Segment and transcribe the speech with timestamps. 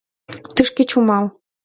[0.55, 1.25] Тышке чумал!»